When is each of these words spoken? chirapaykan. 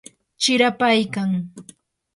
chirapaykan. 0.41 1.31